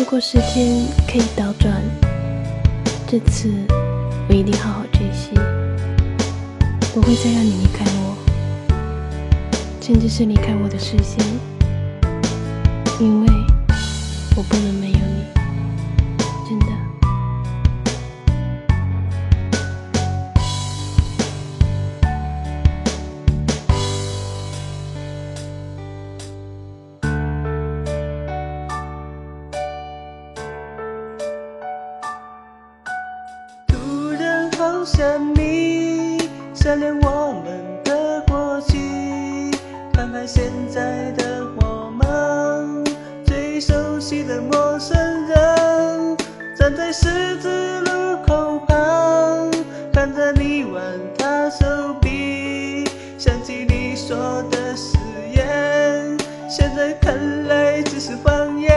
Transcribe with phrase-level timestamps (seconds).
[0.00, 1.70] 如果时间可以倒转，
[3.06, 3.52] 这次
[4.30, 5.28] 我一定好好珍惜，
[6.94, 8.16] 不会再让你离开我，
[9.78, 11.22] 甚至是离开我的视线，
[12.98, 13.28] 因为
[14.34, 15.09] 我不能没有你。
[34.70, 36.16] 好想你，
[36.54, 39.50] 想念我们的过去，
[39.92, 42.84] 看看现在的我们，
[43.26, 44.96] 最熟悉的陌生
[45.26, 46.16] 人，
[46.56, 49.50] 站在十字路口旁，
[49.92, 50.80] 看着你挽
[51.18, 51.66] 他手
[52.00, 52.84] 臂，
[53.18, 54.16] 想起你说
[54.52, 54.96] 的誓
[55.34, 56.16] 言，
[56.48, 58.70] 现在看来只是谎言。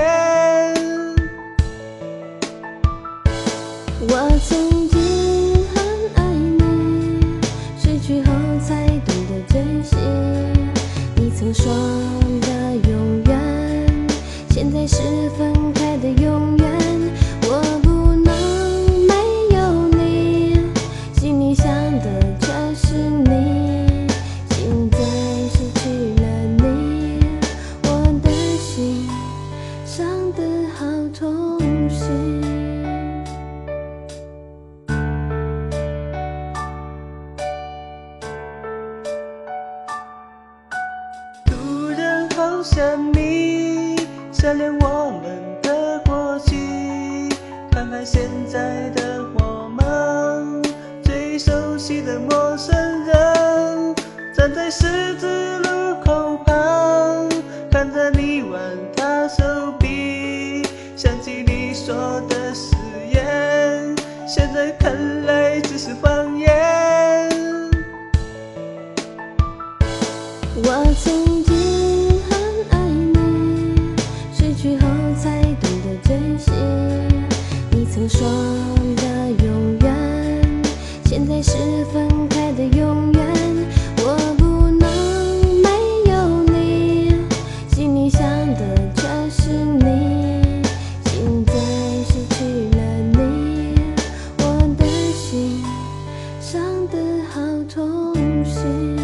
[4.05, 4.89] 我曾
[11.45, 12.12] 你说
[42.63, 43.97] 然好想你，
[44.31, 46.55] 想念我们的过去，
[47.69, 50.63] 看看现在的我们，
[51.03, 52.73] 最熟悉的陌生
[53.05, 53.93] 人，
[54.33, 57.27] 站在十字路口旁，
[57.69, 58.61] 看着你挽
[58.95, 59.43] 他手
[59.77, 60.63] 臂，
[60.95, 62.73] 想起你说的誓
[63.11, 63.93] 言，
[64.25, 65.93] 现在看来只是
[78.09, 78.27] 说
[78.97, 80.61] 的永远
[81.05, 83.21] 现在是分开的永远
[83.99, 85.69] 我不能没
[86.11, 87.15] 有你
[87.73, 88.21] 心里想
[88.55, 90.61] 的全是你
[91.05, 91.53] 现在
[92.05, 93.75] 失去了你
[94.39, 95.63] 我的心
[96.41, 96.97] 伤的
[97.31, 97.41] 好
[97.73, 99.02] 痛心。